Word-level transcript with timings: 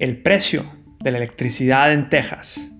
El 0.00 0.22
precio 0.22 0.64
de 1.04 1.12
la 1.12 1.18
electricidad 1.18 1.92
en 1.92 2.08
Texas 2.08 2.72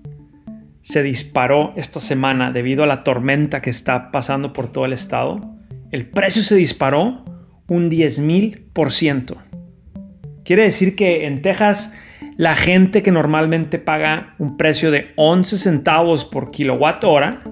se 0.80 1.04
disparó 1.04 1.72
esta 1.76 2.00
semana 2.00 2.50
debido 2.50 2.82
a 2.82 2.88
la 2.88 3.04
tormenta 3.04 3.62
que 3.62 3.70
está 3.70 4.10
pasando 4.10 4.52
por 4.52 4.72
todo 4.72 4.84
el 4.84 4.92
estado. 4.92 5.40
El 5.92 6.10
precio 6.10 6.42
se 6.42 6.56
disparó 6.56 7.24
un 7.68 7.88
10.000%. 7.88 9.36
Quiere 10.44 10.64
decir 10.64 10.96
que 10.96 11.26
en 11.26 11.40
Texas 11.40 11.94
la 12.36 12.56
gente 12.56 13.04
que 13.04 13.12
normalmente 13.12 13.78
paga 13.78 14.34
un 14.38 14.56
precio 14.56 14.90
de 14.90 15.12
11 15.14 15.56
centavos 15.56 16.24
por 16.24 16.50
kilowatt 16.50 17.04
hora, 17.04 17.42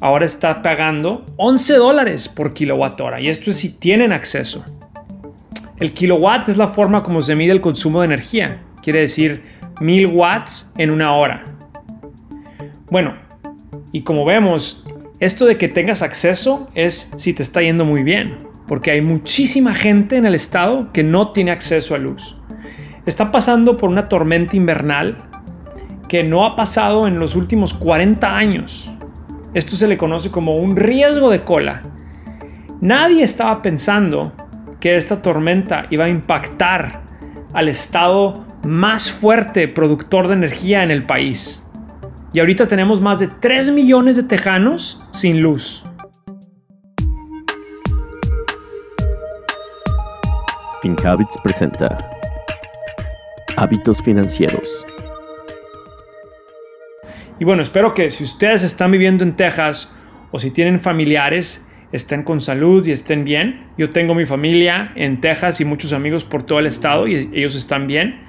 ahora 0.00 0.24
está 0.24 0.62
pagando 0.62 1.26
11 1.36 1.74
dólares 1.74 2.28
por 2.30 2.54
kilowatt 2.54 2.98
hora. 3.02 3.20
Y 3.20 3.28
esto 3.28 3.50
es 3.50 3.58
si 3.58 3.78
tienen 3.78 4.10
acceso. 4.10 4.64
El 5.78 5.92
kilowatt 5.92 6.48
es 6.48 6.56
la 6.56 6.68
forma 6.68 7.02
como 7.02 7.20
se 7.20 7.36
mide 7.36 7.52
el 7.52 7.60
consumo 7.60 8.00
de 8.00 8.06
energía. 8.06 8.62
Quiere 8.82 9.00
decir 9.00 9.42
1000 9.80 10.06
watts 10.06 10.72
en 10.76 10.90
una 10.90 11.14
hora. 11.14 11.44
Bueno, 12.90 13.14
y 13.92 14.02
como 14.02 14.24
vemos, 14.24 14.84
esto 15.20 15.46
de 15.46 15.56
que 15.56 15.68
tengas 15.68 16.02
acceso 16.02 16.68
es 16.74 17.12
si 17.16 17.32
te 17.32 17.42
está 17.42 17.62
yendo 17.62 17.84
muy 17.84 18.02
bien, 18.02 18.38
porque 18.66 18.90
hay 18.90 19.00
muchísima 19.00 19.74
gente 19.74 20.16
en 20.16 20.26
el 20.26 20.34
estado 20.34 20.92
que 20.92 21.04
no 21.04 21.32
tiene 21.32 21.52
acceso 21.52 21.94
a 21.94 21.98
luz. 21.98 22.36
Está 23.06 23.30
pasando 23.32 23.76
por 23.76 23.88
una 23.88 24.08
tormenta 24.08 24.56
invernal 24.56 25.16
que 26.08 26.22
no 26.24 26.44
ha 26.44 26.56
pasado 26.56 27.06
en 27.06 27.18
los 27.18 27.36
últimos 27.36 27.72
40 27.72 28.36
años. 28.36 28.90
Esto 29.54 29.76
se 29.76 29.88
le 29.88 29.96
conoce 29.96 30.30
como 30.30 30.56
un 30.56 30.76
riesgo 30.76 31.30
de 31.30 31.40
cola. 31.40 31.82
Nadie 32.80 33.22
estaba 33.22 33.62
pensando 33.62 34.32
que 34.80 34.96
esta 34.96 35.22
tormenta 35.22 35.86
iba 35.90 36.06
a 36.06 36.08
impactar 36.08 37.02
al 37.52 37.68
estado 37.68 38.44
más 38.64 39.10
fuerte 39.10 39.68
productor 39.68 40.28
de 40.28 40.34
energía 40.34 40.82
en 40.82 40.90
el 40.90 41.04
país. 41.04 41.66
Y 42.32 42.40
ahorita 42.40 42.66
tenemos 42.66 43.00
más 43.00 43.18
de 43.18 43.28
3 43.28 43.70
millones 43.70 44.16
de 44.16 44.22
tejanos 44.22 45.00
sin 45.12 45.40
luz. 45.40 45.84
FinHabits 50.82 51.38
presenta 51.42 52.10
Hábitos 53.56 54.02
Financieros 54.02 54.84
y 57.42 57.44
bueno, 57.44 57.62
espero 57.62 57.92
que 57.92 58.08
si 58.12 58.22
ustedes 58.22 58.62
están 58.62 58.92
viviendo 58.92 59.24
en 59.24 59.34
Texas 59.34 59.92
o 60.30 60.38
si 60.38 60.52
tienen 60.52 60.78
familiares, 60.78 61.60
estén 61.90 62.22
con 62.22 62.40
salud 62.40 62.86
y 62.86 62.92
estén 62.92 63.24
bien. 63.24 63.66
Yo 63.76 63.90
tengo 63.90 64.14
mi 64.14 64.26
familia 64.26 64.92
en 64.94 65.20
Texas 65.20 65.60
y 65.60 65.64
muchos 65.64 65.92
amigos 65.92 66.24
por 66.24 66.44
todo 66.44 66.60
el 66.60 66.66
estado 66.66 67.08
y 67.08 67.16
ellos 67.32 67.56
están 67.56 67.88
bien. 67.88 68.20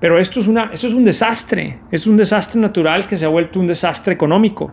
Pero 0.00 0.18
esto 0.18 0.40
es, 0.40 0.46
una, 0.46 0.70
esto 0.72 0.86
es 0.86 0.94
un 0.94 1.04
desastre. 1.04 1.80
Es 1.90 2.06
un 2.06 2.16
desastre 2.16 2.60
natural 2.60 3.06
que 3.06 3.16
se 3.16 3.24
ha 3.24 3.28
vuelto 3.28 3.58
un 3.58 3.66
desastre 3.66 4.14
económico. 4.14 4.72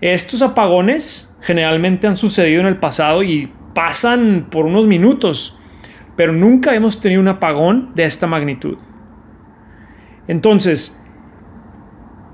Estos 0.00 0.42
apagones 0.42 1.36
generalmente 1.40 2.06
han 2.06 2.16
sucedido 2.16 2.60
en 2.60 2.66
el 2.66 2.76
pasado 2.78 3.22
y 3.22 3.52
pasan 3.74 4.48
por 4.50 4.66
unos 4.66 4.86
minutos, 4.86 5.58
pero 6.16 6.32
nunca 6.32 6.74
hemos 6.74 7.00
tenido 7.00 7.20
un 7.20 7.28
apagón 7.28 7.92
de 7.94 8.04
esta 8.04 8.26
magnitud. 8.26 8.78
Entonces, 10.28 11.00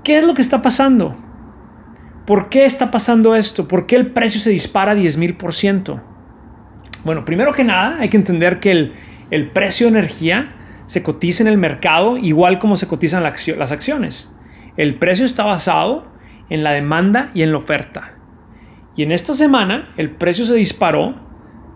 ¿Qué 0.07 0.17
es 0.19 0.23
lo 0.23 0.33
que 0.33 0.41
está 0.41 0.61
pasando? 0.61 1.17
¿Por 2.25 2.47
qué 2.47 2.63
está 2.63 2.91
pasando 2.91 3.35
esto? 3.35 3.67
¿Por 3.67 3.85
qué 3.85 3.97
el 3.97 4.13
precio 4.13 4.39
se 4.39 4.51
dispara 4.51 4.95
10.000%? 4.95 6.01
Bueno, 7.03 7.25
primero 7.25 7.51
que 7.51 7.65
nada 7.65 7.97
hay 7.99 8.07
que 8.07 8.15
entender 8.15 8.61
que 8.61 8.71
el, 8.71 8.93
el, 9.31 9.49
precio 9.49 9.87
de 9.87 9.99
energía 9.99 10.55
se 10.87 11.03
cotiza 11.03 11.43
en 11.43 11.47
el 11.47 11.57
mercado 11.57 12.17
igual 12.17 12.57
como 12.57 12.75
se 12.75 12.87
cotizan 12.87 13.23
las 13.23 13.71
acciones. 13.71 14.33
El 14.77 14.95
precio 14.95 15.25
está 15.25 15.43
basado 15.43 16.07
en 16.49 16.63
la 16.63 16.71
demanda 16.71 17.29
y 17.33 17.43
en 17.43 17.51
la 17.51 17.57
oferta. 17.57 18.13
Y 18.95 19.03
en 19.03 19.11
esta 19.11 19.33
semana 19.33 19.93
el 19.97 20.11
precio 20.11 20.45
se 20.45 20.55
disparó 20.55 21.15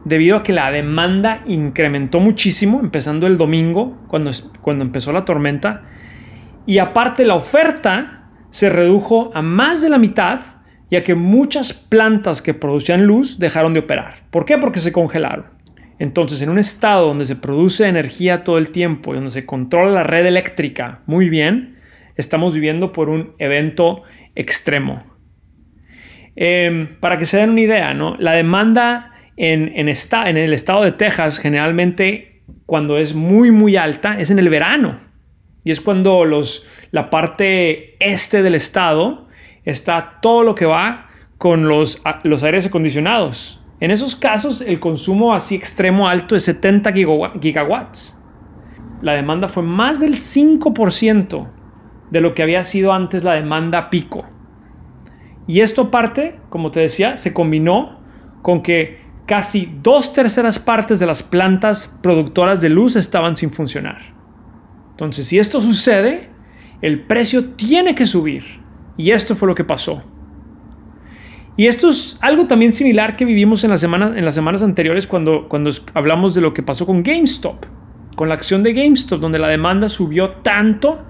debido 0.05 0.37
a 0.37 0.43
que 0.43 0.53
la 0.53 0.71
demanda 0.71 1.41
incrementó 1.45 2.19
muchísimo, 2.19 2.79
empezando 2.79 3.27
el 3.27 3.37
domingo, 3.37 3.99
cuando, 4.07 4.31
cuando 4.61 4.83
empezó 4.83 5.11
la 5.11 5.25
tormenta. 5.25 5.83
Y 6.65 6.79
aparte 6.79 7.25
la 7.25 7.35
oferta 7.35 8.29
se 8.49 8.69
redujo 8.69 9.31
a 9.33 9.41
más 9.41 9.81
de 9.81 9.89
la 9.89 9.99
mitad, 9.99 10.39
ya 10.89 11.03
que 11.03 11.15
muchas 11.15 11.73
plantas 11.73 12.41
que 12.41 12.53
producían 12.53 13.05
luz 13.05 13.39
dejaron 13.39 13.73
de 13.73 13.81
operar. 13.81 14.23
¿Por 14.31 14.45
qué? 14.45 14.57
Porque 14.57 14.79
se 14.79 14.91
congelaron. 14.91 15.45
Entonces, 16.01 16.41
en 16.41 16.49
un 16.49 16.57
estado 16.57 17.05
donde 17.05 17.25
se 17.25 17.35
produce 17.35 17.87
energía 17.87 18.43
todo 18.43 18.57
el 18.57 18.71
tiempo 18.71 19.11
y 19.11 19.17
donde 19.17 19.29
se 19.29 19.45
controla 19.45 19.91
la 19.91 20.03
red 20.03 20.25
eléctrica 20.25 21.01
muy 21.05 21.29
bien, 21.29 21.77
estamos 22.15 22.55
viviendo 22.55 22.91
por 22.91 23.07
un 23.07 23.35
evento 23.37 24.01
extremo. 24.33 25.03
Em, 26.35 26.95
para 26.99 27.19
que 27.19 27.27
se 27.27 27.37
den 27.37 27.51
una 27.51 27.61
idea, 27.61 27.93
la 27.93 28.31
demanda 28.31 29.11
en, 29.37 29.77
el 29.77 29.89
estado 30.53 30.83
de 30.83 30.91
Texas 30.91 31.37
generalmente 31.37 32.41
cuando 32.65 32.97
es 32.97 33.13
muy 33.13 33.51
muy 33.51 33.75
alta 33.75 34.19
es 34.19 34.31
en 34.31 34.39
el 34.39 34.49
verano 34.49 35.01
y 35.63 35.69
es 35.69 35.81
cuando 35.81 36.25
la 36.89 37.11
parte 37.11 37.95
este 38.03 38.41
del 38.41 38.55
estado 38.55 39.27
está 39.65 40.17
todo 40.19 40.41
lo 40.41 40.55
que 40.55 40.65
va 40.65 41.11
con 41.37 41.67
los 41.67 42.01
aires 42.43 42.65
acondicionados. 42.65 43.60
En 43.81 43.89
esos 43.89 44.15
casos, 44.15 44.61
el 44.61 44.79
consumo 44.79 45.33
así 45.33 45.55
extremo 45.55 46.07
alto 46.07 46.35
es 46.35 46.45
70 46.45 46.93
gigawatts. 46.93 48.21
La 49.01 49.13
demanda 49.13 49.49
fue 49.49 49.63
más 49.63 49.99
del 49.99 50.19
5% 50.19 51.47
de 52.11 52.21
lo 52.21 52.35
que 52.35 52.43
había 52.43 52.63
sido 52.63 52.93
antes 52.93 53.23
la 53.23 53.33
demanda 53.33 53.89
pico. 53.89 54.23
Y 55.47 55.61
esto 55.61 55.81
aparte, 55.81 56.39
como 56.49 56.69
te 56.69 56.79
decía, 56.79 57.17
se 57.17 57.33
combinó 57.33 57.99
con 58.43 58.61
que 58.61 59.01
casi 59.25 59.73
dos 59.81 60.13
terceras 60.13 60.59
partes 60.59 60.99
de 60.99 61.07
las 61.07 61.23
plantas 61.23 61.97
productoras 62.03 62.61
de 62.61 62.69
luz 62.69 62.95
estaban 62.95 63.35
sin 63.35 63.49
funcionar. 63.49 64.13
Entonces, 64.91 65.25
si 65.25 65.39
esto 65.39 65.59
sucede, 65.59 66.29
el 66.83 67.01
precio 67.07 67.53
tiene 67.55 67.95
que 67.95 68.05
subir. 68.05 68.43
Y 68.95 69.09
esto 69.09 69.35
fue 69.35 69.47
lo 69.47 69.55
que 69.55 69.63
pasó. 69.63 70.03
Y 71.61 71.67
esto 71.67 71.89
es 71.89 72.17
algo 72.21 72.47
también 72.47 72.73
similar 72.73 73.15
que 73.15 73.23
vivimos 73.23 73.63
en, 73.63 73.69
en 73.69 74.25
las 74.25 74.33
semanas 74.33 74.63
anteriores 74.63 75.05
cuando, 75.05 75.47
cuando 75.47 75.69
hablamos 75.93 76.33
de 76.33 76.41
lo 76.41 76.55
que 76.55 76.63
pasó 76.63 76.87
con 76.87 77.03
GameStop, 77.03 77.67
con 78.15 78.29
la 78.29 78.33
acción 78.33 78.63
de 78.63 78.73
GameStop, 78.73 79.19
donde 79.21 79.37
la 79.37 79.47
demanda 79.47 79.87
subió 79.87 80.31
tanto 80.41 81.05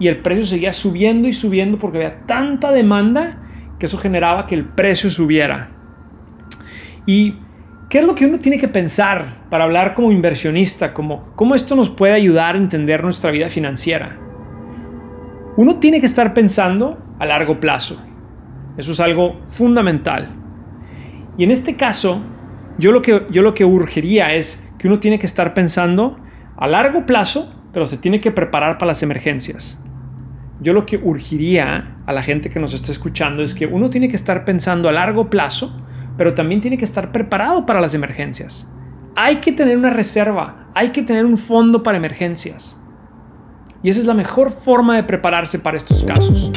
y 0.00 0.08
el 0.08 0.16
precio 0.16 0.46
seguía 0.46 0.72
subiendo 0.72 1.28
y 1.28 1.32
subiendo 1.32 1.78
porque 1.78 1.98
había 1.98 2.26
tanta 2.26 2.72
demanda 2.72 3.38
que 3.78 3.86
eso 3.86 3.96
generaba 3.96 4.46
que 4.46 4.56
el 4.56 4.64
precio 4.64 5.10
subiera. 5.10 5.70
Y 7.06 7.36
¿Qué 7.88 8.00
es 8.00 8.04
lo 8.04 8.16
que 8.16 8.26
uno 8.26 8.40
tiene 8.40 8.58
que 8.58 8.66
pensar 8.66 9.46
para 9.48 9.62
hablar 9.62 9.94
como 9.94 10.10
inversionista? 10.10 10.92
Como, 10.92 11.28
¿Cómo 11.36 11.54
esto 11.54 11.76
nos 11.76 11.90
puede 11.90 12.14
ayudar 12.14 12.56
a 12.56 12.58
entender 12.58 13.04
nuestra 13.04 13.30
vida 13.30 13.48
financiera? 13.48 14.18
Uno 15.56 15.76
tiene 15.76 16.00
que 16.00 16.06
estar 16.06 16.34
pensando 16.34 16.98
a 17.20 17.26
largo 17.26 17.60
plazo. 17.60 18.04
Eso 18.76 18.92
es 18.92 19.00
algo 19.00 19.40
fundamental. 19.46 20.34
Y 21.36 21.44
en 21.44 21.50
este 21.50 21.76
caso, 21.76 22.20
yo 22.78 22.92
lo 22.92 23.02
que, 23.02 23.26
yo 23.30 23.42
lo 23.42 23.54
que 23.54 23.64
urgiría 23.64 24.34
es 24.34 24.64
que 24.78 24.88
uno 24.88 24.98
tiene 24.98 25.18
que 25.18 25.26
estar 25.26 25.54
pensando 25.54 26.16
a 26.56 26.66
largo 26.66 27.06
plazo, 27.06 27.52
pero 27.72 27.86
se 27.86 27.96
tiene 27.96 28.20
que 28.20 28.30
preparar 28.30 28.78
para 28.78 28.88
las 28.88 29.02
emergencias. 29.02 29.80
Yo 30.60 30.72
lo 30.72 30.86
que 30.86 30.96
urgiría 30.96 31.96
a 32.06 32.12
la 32.12 32.22
gente 32.22 32.50
que 32.50 32.60
nos 32.60 32.74
está 32.74 32.92
escuchando 32.92 33.42
es 33.42 33.54
que 33.54 33.66
uno 33.66 33.90
tiene 33.90 34.08
que 34.08 34.16
estar 34.16 34.44
pensando 34.44 34.88
a 34.88 34.92
largo 34.92 35.28
plazo, 35.28 35.76
pero 36.16 36.34
también 36.34 36.60
tiene 36.60 36.76
que 36.76 36.84
estar 36.84 37.12
preparado 37.12 37.66
para 37.66 37.80
las 37.80 37.94
emergencias. 37.94 38.68
Hay 39.16 39.36
que 39.36 39.52
tener 39.52 39.76
una 39.76 39.90
reserva, 39.90 40.68
hay 40.74 40.90
que 40.90 41.02
tener 41.02 41.24
un 41.24 41.38
fondo 41.38 41.82
para 41.82 41.98
emergencias. 41.98 42.80
Y 43.82 43.90
esa 43.90 44.00
es 44.00 44.06
la 44.06 44.14
mejor 44.14 44.50
forma 44.50 44.96
de 44.96 45.04
prepararse 45.04 45.58
para 45.58 45.76
estos 45.76 46.02
casos. 46.04 46.50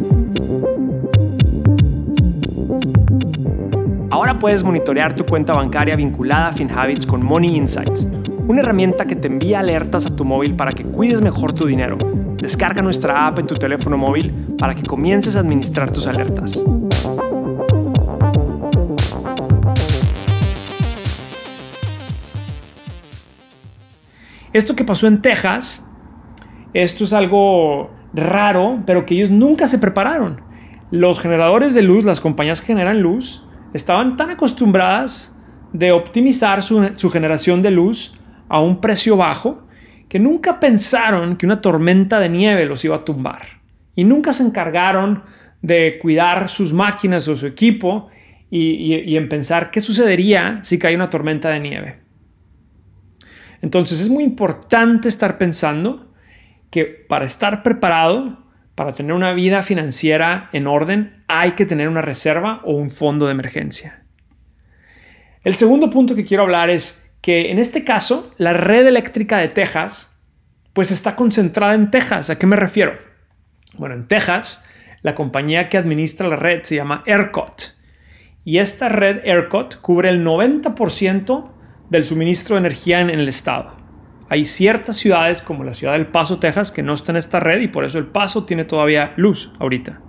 Ahora 4.28 4.40
puedes 4.40 4.62
monitorear 4.62 5.16
tu 5.16 5.26
cuenta 5.26 5.54
bancaria 5.54 5.96
vinculada 5.96 6.50
a 6.50 6.52
FinHabits 6.52 7.06
con 7.06 7.26
Money 7.26 7.56
Insights, 7.56 8.10
una 8.46 8.60
herramienta 8.60 9.06
que 9.06 9.16
te 9.16 9.28
envía 9.28 9.62
alertas 9.62 10.06
a 10.06 10.14
tu 10.14 10.26
móvil 10.26 10.54
para 10.54 10.70
que 10.74 10.84
cuides 10.84 11.22
mejor 11.22 11.54
tu 11.54 11.66
dinero. 11.66 11.98
Descarga 12.36 12.82
nuestra 12.82 13.26
app 13.26 13.40
en 13.40 13.48
tu 13.48 13.56
teléfono 13.56 13.98
móvil 13.98 14.34
para 14.60 14.76
que 14.76 14.82
comiences 14.84 15.38
a 15.38 15.40
administrar 15.40 15.92
tus 15.94 16.08
alertas. 16.08 16.62
Esto 24.52 24.76
que 24.76 24.84
pasó 24.84 25.08
en 25.08 25.22
Texas, 25.22 25.86
esto 26.74 27.06
es 27.06 27.14
algo 27.14 27.92
raro, 28.14 28.84
pero 28.86 29.06
que 29.06 29.16
ellos 29.16 29.30
nunca 29.30 29.68
se 29.68 29.80
prepararon. 29.80 30.42
Los 30.92 31.22
generadores 31.22 31.74
de 31.74 31.82
luz, 31.82 32.04
las 32.04 32.20
compañías 32.20 32.60
que 32.60 32.68
generan 32.68 33.02
luz, 33.02 33.47
estaban 33.78 34.18
tan 34.18 34.32
acostumbradas 34.32 35.34
de 35.74 35.92
optimizar 35.92 36.62
su, 36.62 37.10
generación 37.10 37.62
de 37.62 37.72
luz 37.72 38.14
a 38.50 38.60
un 38.60 38.82
precio 38.82 39.18
bajo 39.18 39.68
que 40.10 40.20
nunca 40.20 40.60
pensaron 40.60 41.38
que 41.38 41.46
una 41.46 41.62
tormenta 41.62 42.20
de 42.20 42.30
nieve 42.30 42.66
los 42.66 42.84
iba 42.86 42.96
a 42.96 43.06
tumbar 43.06 43.62
y 43.96 44.04
nunca 44.04 44.34
se 44.34 44.44
encargaron 44.44 45.24
de 45.62 45.98
cuidar 46.02 46.50
sus 46.50 46.72
máquinas 46.74 47.28
o 47.28 47.36
su 47.36 47.46
equipo 47.46 48.08
y, 48.50 49.16
en 49.18 49.28
pensar 49.28 49.72
qué 49.72 49.82
sucedería 49.82 50.60
si 50.62 50.80
cae 50.80 50.96
una 50.96 51.10
tormenta 51.10 51.50
de 51.50 51.60
nieve. 51.60 52.00
Entonces 53.62 54.00
es 54.00 54.10
muy 54.10 54.24
importante 54.24 55.10
estar 55.10 55.38
pensando 55.38 56.12
que 56.70 56.86
para 56.86 57.26
estar 57.26 57.64
preparado, 57.64 58.47
para 58.78 58.94
tener 58.94 59.14
una 59.14 59.34
vida 59.34 59.64
financiera 59.64 60.52
en 60.54 60.68
orden, 60.68 61.24
hay 61.28 61.54
que 61.54 61.66
tener 61.66 61.90
una 61.90 62.04
reserva 62.04 62.62
o 62.64 62.74
un 62.74 62.92
fondo 62.92 63.26
de 63.26 63.32
emergencia. 63.32 64.04
El 65.44 65.56
segundo 65.56 65.90
punto 65.90 66.14
que 66.14 66.26
quiero 66.26 66.44
hablar 66.44 66.70
es 66.70 67.04
que 67.22 67.50
en 67.50 67.58
este 67.58 67.84
caso 67.84 68.32
la 68.38 68.54
red 68.54 68.86
eléctrica 68.86 69.40
de 69.40 69.48
Texas 69.48 70.16
pues 70.74 70.92
está 70.92 71.16
concentrada 71.16 71.74
en 71.74 71.90
Texas. 71.90 72.30
¿A 72.30 72.38
qué 72.38 72.46
me 72.46 72.56
refiero? 72.56 73.00
Bueno, 73.80 73.96
en 73.96 74.08
Texas 74.08 74.64
la 75.02 75.16
compañía 75.16 75.70
que 75.70 75.80
administra 75.80 76.28
la 76.28 76.36
red 76.36 76.62
se 76.62 76.76
llama 76.76 77.02
ERCOT 77.08 77.72
y 78.46 78.60
esta 78.60 78.90
red 78.90 79.22
ERCOT 79.26 79.82
cubre 79.82 80.10
el 80.10 80.24
90% 80.24 81.50
del 81.90 82.04
suministro 82.04 82.56
de 82.56 82.60
energía 82.60 83.02
en 83.02 83.10
el 83.10 83.28
estado. 83.28 83.76
Hay 84.30 84.46
ciertas 84.46 84.98
ciudades 84.98 85.42
como 85.42 85.64
la 85.64 85.74
ciudad 85.74 85.94
del 85.94 86.08
Paso, 86.08 86.40
Texas, 86.40 86.72
que 86.72 86.84
no 86.84 86.94
están 86.94 87.16
en 87.16 87.20
esta 87.20 87.40
red 87.40 87.62
y 87.62 87.68
por 87.68 87.86
eso 87.86 87.98
el 87.98 88.08
Paso 88.08 88.46
tiene 88.46 88.66
todavía 88.66 89.14
luz 89.16 89.52
ahorita. 89.60 90.00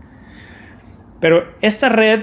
Pero 1.21 1.55
esta 1.61 1.89
red, 1.89 2.23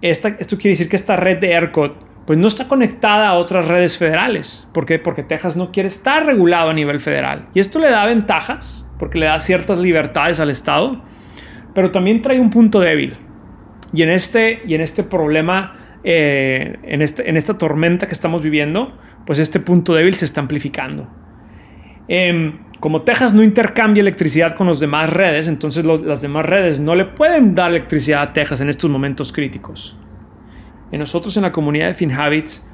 esto 0.00 0.30
quiere 0.58 0.70
decir 0.70 0.88
que 0.88 0.96
esta 0.96 1.16
red 1.16 1.38
de 1.38 1.52
ERCOT 1.52 2.04
pues 2.26 2.38
no 2.38 2.48
está 2.48 2.68
conectada 2.68 3.28
a 3.28 3.34
otras 3.34 3.68
redes 3.68 3.98
federales. 3.98 4.66
¿Por 4.72 4.86
qué? 4.86 4.98
Porque 4.98 5.22
Texas 5.22 5.56
no 5.56 5.70
quiere 5.72 5.88
estar 5.88 6.24
regulado 6.24 6.70
a 6.70 6.74
nivel 6.74 7.00
federal. 7.00 7.48
Y 7.52 7.60
esto 7.60 7.78
le 7.78 7.90
da 7.90 8.06
ventajas, 8.06 8.88
porque 8.98 9.18
le 9.18 9.26
da 9.26 9.38
ciertas 9.40 9.78
libertades 9.78 10.40
al 10.40 10.50
Estado, 10.50 11.02
pero 11.74 11.90
también 11.90 12.22
trae 12.22 12.40
un 12.40 12.50
punto 12.50 12.80
débil. 12.80 13.16
Y 13.92 14.02
en 14.02 14.10
este, 14.10 14.62
y 14.66 14.74
en 14.74 14.80
este 14.80 15.02
problema, 15.02 15.74
eh, 16.04 16.78
en, 16.82 17.02
este, 17.02 17.28
en 17.28 17.36
esta 17.36 17.56
tormenta 17.56 18.06
que 18.06 18.12
estamos 18.12 18.42
viviendo, 18.42 18.96
pues 19.26 19.38
este 19.38 19.58
punto 19.58 19.94
débil 19.94 20.14
se 20.14 20.26
está 20.26 20.40
amplificando. 20.40 21.08
Em, 22.08 22.58
como 22.80 23.00
Texas 23.00 23.32
no 23.32 23.42
intercambia 23.42 24.02
electricidad 24.02 24.54
con 24.54 24.66
las 24.66 24.78
demás 24.78 25.10
redes, 25.10 25.48
entonces 25.48 25.84
las 25.86 26.20
demás 26.20 26.44
redes 26.44 26.80
no 26.80 26.94
le 26.94 27.06
pueden 27.06 27.54
dar 27.54 27.70
electricidad 27.70 28.20
a 28.20 28.32
Texas 28.34 28.60
en 28.60 28.68
estos 28.68 28.90
momentos 28.90 29.32
críticos. 29.32 29.96
En 30.92 31.00
nosotros 31.00 31.34
en 31.38 31.44
la 31.44 31.52
comunidad 31.52 31.86
de 31.86 31.94
FinHabits 31.94 32.68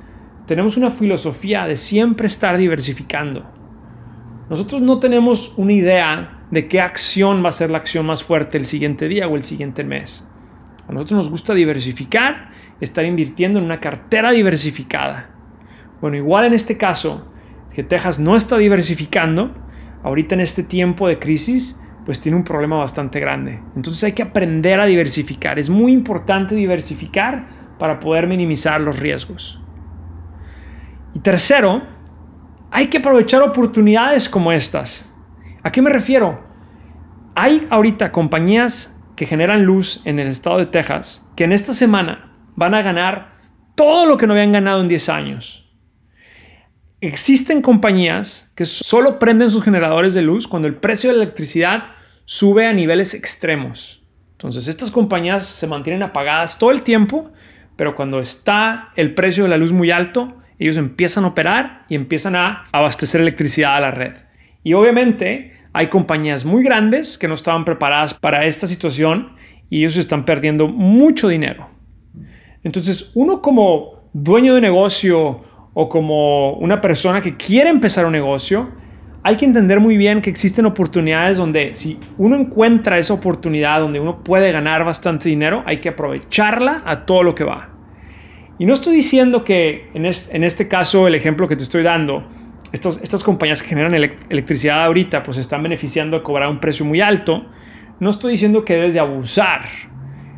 tenemos 0.46 0.76
una 0.76 0.90
filosofía 0.90 1.66
de 1.66 1.76
siempre 1.76 2.26
estar 2.26 2.58
diversificando. 2.58 3.48
Nosotros 4.48 4.82
no 4.82 4.98
tenemos 4.98 5.54
una 5.56 5.72
idea 5.72 6.40
de 6.50 6.66
qué 6.66 6.80
acción 6.80 7.44
va 7.44 7.50
a 7.50 7.52
ser 7.52 7.70
la 7.70 7.78
acción 7.78 8.04
más 8.04 8.24
fuerte 8.24 8.58
el 8.58 8.64
siguiente 8.64 9.06
día 9.06 9.28
o 9.28 9.36
el 9.36 9.44
siguiente 9.44 9.84
mes. 9.84 10.26
A 10.90 10.92
nosotros 10.92 11.19
nos 11.19 11.31
gusta 11.31 11.54
diversificar, 11.54 12.50
estar 12.81 13.04
invirtiendo 13.04 13.60
en 13.60 13.64
una 13.64 13.78
cartera 13.78 14.32
diversificada. 14.32 15.31
Bueno, 16.00 16.16
igual 16.16 16.46
en 16.46 16.52
este 16.52 16.76
caso, 16.76 17.32
que 17.72 17.84
Texas 17.84 18.19
no 18.19 18.34
está 18.34 18.58
diversificando, 18.58 19.54
ahorita 20.02 20.34
en 20.34 20.40
este 20.40 20.64
tiempo 20.64 21.06
de 21.06 21.20
crisis, 21.20 21.81
pues 22.04 22.20
tiene 22.20 22.37
un 22.37 22.42
problema 22.42 22.78
bastante 22.78 23.20
grande. 23.20 23.62
Entonces 23.76 24.02
hay 24.02 24.12
que 24.14 24.25
aprender 24.25 24.81
a 24.81 24.87
diversificar. 24.87 25.60
Es 25.60 25.70
muy 25.70 25.92
importante 25.92 26.56
diversificar 26.56 27.46
para 27.78 28.00
poder 28.00 28.26
minimizar 28.26 28.81
los 28.81 28.98
riesgos. 28.98 29.62
Y 31.14 31.20
tercero, 31.20 31.82
hay 32.72 32.88
que 32.88 32.98
aprovechar 32.98 33.42
oportunidades 33.42 34.28
como 34.28 34.50
estas. 34.50 35.08
¿A 35.62 35.70
qué 35.70 35.82
me 35.82 35.90
refiero? 35.90 36.42
Hay 37.37 37.69
ahorita 37.70 38.10
compañías 38.10 39.00
que 39.20 39.26
generan 39.26 39.67
luz 39.67 40.00
en 40.06 40.19
el 40.19 40.28
estado 40.28 40.56
de 40.56 40.64
Texas 40.64 41.28
que 41.37 41.44
en 41.44 41.52
esta 41.52 41.75
semana 41.75 42.32
van 42.56 42.72
a 42.72 42.81
ganar 42.81 43.34
todo 43.75 44.06
lo 44.06 44.17
que 44.17 44.26
no 44.26 44.32
habían 44.32 44.52
ganado 44.52 44.81
en 44.81 44.88
10 44.88 45.11
años. 45.11 45.70
Existen 47.02 47.61
compañías 47.61 48.50
que 48.55 48.64
solo 48.64 49.19
prenden 49.19 49.50
sus 49.50 49.62
generadores 49.62 50.14
de 50.14 50.22
luz 50.22 50.49
cuando 50.49 50.69
el 50.69 50.76
precio 50.76 51.11
de 51.11 51.19
la 51.19 51.25
electricidad 51.25 51.88
sube 52.25 52.67
a 52.67 52.72
niveles 52.72 53.12
extremos. 53.12 54.02
Entonces 54.32 54.69
estas 54.69 54.90
compañías 54.90 55.44
se 55.44 55.66
mantienen 55.66 56.02
apagadas 56.02 56.58
todo 56.58 56.70
el 56.70 56.81
tiempo, 56.81 57.31
pero 57.76 57.96
cuando 57.96 58.20
está 58.20 58.88
el 58.96 59.12
precio 59.12 59.43
de 59.43 59.50
la 59.50 59.58
luz 59.58 59.70
muy 59.70 59.90
alto, 59.90 60.34
ellos 60.58 60.78
empiezan 60.78 61.25
a 61.25 61.28
operar 61.28 61.84
y 61.90 61.94
empiezan 61.94 62.37
a 62.37 62.64
abastecer 62.73 63.20
electricidad 63.20 63.76
a 63.76 63.81
la 63.81 63.90
red. 63.90 64.14
Y 64.64 64.73
obviamente 64.73 65.59
hay 65.72 65.88
compañías 65.88 66.44
muy 66.44 66.62
grandes 66.62 67.19
que 67.19 67.28
no 67.28 67.34
estaban 67.34 67.64
preparadas 67.64 68.14
para 68.14 68.44
esta 68.46 68.67
situación 68.67 69.32
y 69.69 69.81
ellos 69.81 69.96
están 69.96 70.25
perdiendo 70.25 70.69
mucho 70.69 71.28
dinero. 71.28 71.69
Entonces 72.62 73.12
uno 73.14 73.40
como 73.40 74.11
dueño 74.12 74.55
de 74.55 74.61
negocio 74.61 75.43
o 75.72 75.88
como 75.88 76.55
una 76.55 76.81
persona 76.81 77.20
que 77.20 77.37
quiere 77.37 77.70
empezar 77.70 78.05
un 78.05 78.12
negocio, 78.12 78.70
hay 79.22 79.37
que 79.37 79.44
entender 79.44 79.81
muy 79.81 79.96
bien 79.96 80.22
que 80.22 80.31
existen 80.31 80.64
oportunidades 80.67 81.37
donde 81.37 81.75
si 81.75 81.99
uno 82.16 82.37
encuentra 82.37 82.99
esa 82.99 83.14
oportunidad 83.14 83.81
donde 83.81 84.00
uno 84.00 84.25
puede 84.25 84.50
ganar 84.50 84.84
bastante 84.84 85.28
dinero, 85.28 85.62
hay 85.66 85.78
que 85.78 85.90
aprovecharla 85.90 86.82
a 86.87 87.05
todo 87.05 87.23
lo 87.23 87.34
que 87.34 87.44
va. 87.44 87.69
Y 88.58 88.66
no 88.66 88.75
estoy 88.75 88.96
diciendo 88.96 89.44
que 89.44 89.88
en, 89.94 90.05
este 90.05 90.69
caso, 90.69 91.06
el 91.06 91.14
ejemplo 91.14 91.49
que 91.49 91.56
te 91.56 91.62
estoy 91.62 91.82
dando, 91.82 92.25
estas, 92.72 93.00
estas 93.02 93.25
compañías 93.25 93.62
que 93.62 93.69
generan 93.69 93.94
electricidad 93.94 94.84
ahorita, 94.84 95.22
pues 95.22 95.38
están 95.38 95.62
beneficiando 95.62 96.19
de 96.19 96.22
cobrar 96.22 96.49
un 96.49 96.61
precio 96.61 96.84
muy 96.84 97.00
alto. 97.00 97.46
No 97.99 98.11
estoy 98.11 98.32
diciendo 98.32 98.64
que 98.64 98.75
debes 98.75 98.94
de 98.94 99.00
abusar. 99.00 99.67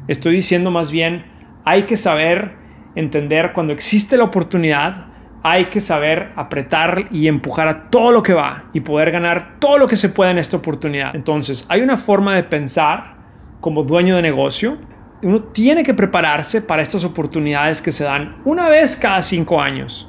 Estoy 0.08 0.34
diciendo 0.34 0.70
más 0.70 0.90
bien, 0.90 1.25
hay 1.64 1.84
que 1.84 1.96
saber 1.96 2.56
entender 2.94 3.52
cuando 3.52 3.73
existe 3.73 4.17
la 4.17 4.25
oportunidad, 4.25 5.06
hay 5.43 5.67
que 5.67 5.81
saber 5.81 6.32
apretar 6.37 7.06
y 7.11 7.26
empujar 7.26 7.69
a 7.69 7.90
todo 7.90 8.12
lo 8.12 8.23
que 8.23 8.32
va 8.32 8.64
y 8.73 8.81
poder 8.81 9.11
ganar 9.11 9.56
todo 9.58 9.78
lo 9.78 9.88
que 9.88 9.96
se 9.96 10.08
pueda 10.08 10.31
en 10.31 10.38
esta 10.38 10.56
oportunidad. 10.56 11.14
Entonces, 11.14 11.67
hay 11.69 11.81
una 11.81 11.96
forma 11.96 12.35
de 12.35 12.44
pensar 12.44 13.17
como 13.61 13.82
dueño 13.82 14.17
de 14.17 14.23
negocio. 14.23 14.78
Uno 15.23 15.40
tiene 15.40 15.82
que 15.82 15.94
prepararse 15.94 16.62
para 16.62 16.82
estas 16.82 17.05
oportunidades 17.05 17.82
que 17.82 17.93
se 17.93 18.05
dan 18.05 18.37
una 18.44 18.69
vez 18.69 18.96
cada 18.96 19.23
cinco 19.23 19.61
años. 19.61 20.08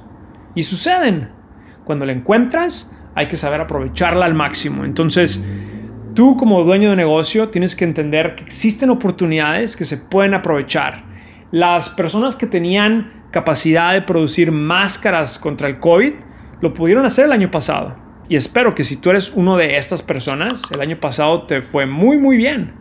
Y 0.56 0.64
suceden. 0.64 1.43
Cuando 1.84 2.06
la 2.06 2.12
encuentras, 2.12 2.92
hay 3.16 3.28
que 3.28 3.36
saber 3.36 3.62
aprovecharla 3.62 4.26
al 4.26 4.34
máximo. 4.34 4.86
Entonces, 4.86 5.46
tú 6.14 6.38
como 6.38 6.64
dueño 6.64 6.92
de 6.92 6.96
negocio 6.96 7.50
tienes 7.50 7.76
que 7.76 7.86
entender 7.86 8.36
que 8.36 8.44
existen 8.44 8.90
oportunidades 8.90 9.76
que 9.76 9.86
se 9.86 9.98
pueden 9.98 10.34
aprovechar. 10.34 11.04
Las 11.52 11.90
personas 11.90 12.36
que 12.36 12.48
tenían 12.48 13.24
capacidad 13.34 13.94
de 13.94 14.02
producir 14.02 14.52
máscaras 14.52 15.40
contra 15.40 15.68
el 15.68 15.80
COVID, 15.80 16.14
lo 16.62 16.74
pudieron 16.74 17.06
hacer 17.06 17.26
el 17.26 17.32
año 17.32 17.52
pasado. 17.52 17.96
Y 18.30 18.38
espero 18.38 18.74
que 18.74 18.86
si 18.86 18.96
tú 18.96 19.10
eres 19.10 19.34
uno 19.36 19.58
de 19.58 19.78
estas 19.78 20.02
personas, 20.02 20.62
el 20.72 20.80
año 20.80 21.00
pasado 21.00 21.44
te 21.44 21.62
fue 21.62 21.86
muy, 21.86 22.18
muy 22.18 22.38
bien. 22.38 22.74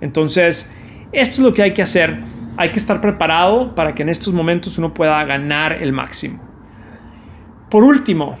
Entonces, 0.00 0.70
esto 1.12 1.36
es 1.36 1.38
lo 1.38 1.54
que 1.54 1.62
hay 1.62 1.72
que 1.72 1.82
hacer. 1.82 2.20
Hay 2.56 2.70
que 2.70 2.78
estar 2.78 3.00
preparado 3.00 3.74
para 3.74 3.94
que 3.94 4.02
en 4.02 4.10
estos 4.10 4.32
momentos 4.32 4.78
uno 4.78 4.94
pueda 4.94 5.24
ganar 5.24 5.72
el 5.72 5.92
máximo. 5.92 6.45
Por 7.70 7.82
último, 7.82 8.38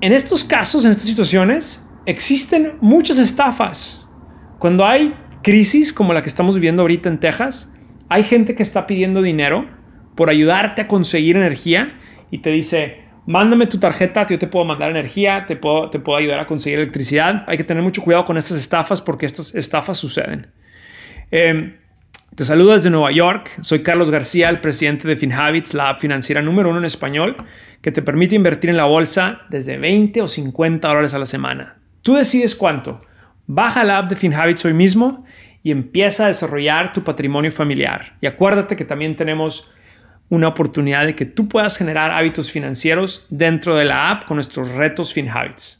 en 0.00 0.12
estos 0.12 0.44
casos, 0.44 0.84
en 0.84 0.90
estas 0.90 1.06
situaciones, 1.06 1.90
existen 2.06 2.74
muchas 2.80 3.18
estafas. 3.18 4.06
Cuando 4.58 4.86
hay 4.86 5.14
crisis 5.42 5.92
como 5.92 6.12
la 6.12 6.22
que 6.22 6.28
estamos 6.28 6.54
viviendo 6.54 6.82
ahorita 6.82 7.08
en 7.08 7.18
Texas, 7.18 7.72
hay 8.08 8.22
gente 8.24 8.54
que 8.54 8.62
está 8.62 8.86
pidiendo 8.86 9.22
dinero 9.22 9.66
por 10.14 10.28
ayudarte 10.28 10.82
a 10.82 10.88
conseguir 10.88 11.36
energía 11.36 11.98
y 12.30 12.38
te 12.38 12.50
dice, 12.50 13.04
mándame 13.26 13.66
tu 13.66 13.78
tarjeta, 13.78 14.26
yo 14.26 14.38
te 14.38 14.46
puedo 14.46 14.64
mandar 14.64 14.90
energía, 14.90 15.46
te 15.46 15.56
puedo, 15.56 15.88
te 15.88 15.98
puedo 15.98 16.18
ayudar 16.18 16.40
a 16.40 16.46
conseguir 16.46 16.80
electricidad. 16.80 17.44
Hay 17.46 17.56
que 17.56 17.64
tener 17.64 17.82
mucho 17.82 18.02
cuidado 18.02 18.24
con 18.24 18.36
estas 18.36 18.58
estafas 18.58 19.00
porque 19.00 19.24
estas 19.24 19.54
estafas 19.54 19.96
suceden. 19.98 20.48
Em, 21.30 21.76
te 22.34 22.44
saludo 22.44 22.72
desde 22.72 22.90
Nueva 22.90 23.10
York. 23.10 23.50
Soy 23.60 23.82
Carlos 23.82 24.10
García, 24.10 24.48
el 24.48 24.60
presidente 24.60 25.08
de 25.08 25.16
FinHabits, 25.16 25.74
la 25.74 25.90
app 25.90 26.00
financiera 26.00 26.40
número 26.40 26.70
uno 26.70 26.78
en 26.78 26.84
español, 26.84 27.36
que 27.82 27.92
te 27.92 28.02
permite 28.02 28.36
invertir 28.36 28.70
en 28.70 28.76
la 28.76 28.84
bolsa 28.84 29.42
desde 29.50 29.78
20 29.78 30.22
o 30.22 30.28
50 30.28 30.86
dólares 30.86 31.12
a 31.12 31.18
la 31.18 31.26
semana. 31.26 31.76
Tú 32.02 32.14
decides 32.14 32.54
cuánto. 32.54 33.02
Baja 33.46 33.84
la 33.84 33.98
app 33.98 34.08
de 34.08 34.16
FinHabits 34.16 34.64
hoy 34.64 34.74
mismo 34.74 35.26
y 35.62 35.72
empieza 35.72 36.24
a 36.24 36.28
desarrollar 36.28 36.92
tu 36.92 37.02
patrimonio 37.02 37.50
familiar. 37.50 38.16
Y 38.20 38.26
acuérdate 38.26 38.76
que 38.76 38.84
también 38.84 39.16
tenemos 39.16 39.70
una 40.28 40.48
oportunidad 40.48 41.06
de 41.06 41.16
que 41.16 41.26
tú 41.26 41.48
puedas 41.48 41.76
generar 41.76 42.12
hábitos 42.12 42.52
financieros 42.52 43.26
dentro 43.28 43.74
de 43.74 43.84
la 43.84 44.10
app 44.10 44.26
con 44.26 44.36
nuestros 44.36 44.68
retos 44.68 45.12
FinHabits. 45.12 45.79